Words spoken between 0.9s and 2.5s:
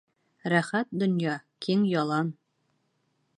донъя, киң ялан.